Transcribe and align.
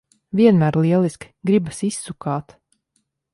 Vienmēr 0.37 0.79
lieliski! 0.85 1.29
Gribas 1.51 1.83
izsukāt. 1.89 2.57